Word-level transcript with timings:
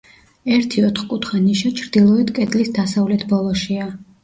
ერთი 0.53 0.81
ოთხკუთხა 0.87 1.41
ნიშა 1.43 1.73
ჩრდილოეთ 1.81 2.33
კედლის 2.41 2.75
დასავლეთ 2.81 3.29
ბოლოშია. 3.37 3.89